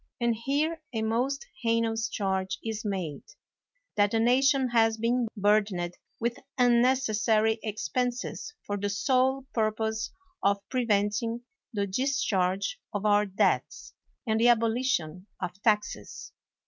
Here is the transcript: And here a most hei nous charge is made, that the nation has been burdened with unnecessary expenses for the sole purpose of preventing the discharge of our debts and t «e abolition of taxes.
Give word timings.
And 0.19 0.33
here 0.35 0.81
a 0.93 1.03
most 1.03 1.45
hei 1.61 1.79
nous 1.79 2.09
charge 2.09 2.57
is 2.65 2.83
made, 2.83 3.21
that 3.97 4.09
the 4.09 4.19
nation 4.19 4.69
has 4.69 4.97
been 4.97 5.27
burdened 5.37 5.95
with 6.19 6.39
unnecessary 6.57 7.59
expenses 7.61 8.55
for 8.65 8.77
the 8.77 8.89
sole 8.89 9.45
purpose 9.53 10.11
of 10.41 10.67
preventing 10.69 11.43
the 11.71 11.85
discharge 11.85 12.79
of 12.91 13.05
our 13.05 13.27
debts 13.27 13.93
and 14.25 14.39
t 14.39 14.45
«e 14.47 14.47
abolition 14.47 15.27
of 15.39 15.61
taxes. 15.61 16.31